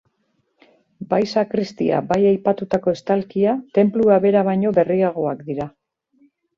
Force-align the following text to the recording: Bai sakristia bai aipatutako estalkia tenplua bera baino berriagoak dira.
Bai 1.11 1.19
sakristia 1.33 1.99
bai 2.13 2.19
aipatutako 2.31 2.97
estalkia 2.97 3.55
tenplua 3.79 4.21
bera 4.27 4.47
baino 4.53 4.77
berriagoak 4.83 5.49
dira. 5.55 5.75